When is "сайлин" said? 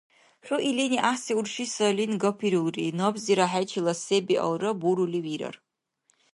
1.75-2.13